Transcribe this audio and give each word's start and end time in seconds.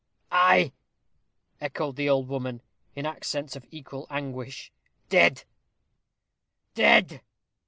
"Ay," 0.31 0.71
echoed 1.59 1.95
the 1.95 2.09
old 2.09 2.27
woman, 2.27 2.63
in 2.95 3.05
accents 3.05 3.55
of 3.55 3.63
equal 3.69 4.07
anguish 4.09 4.71
"dead 5.09 5.43
dead!" 6.73 7.21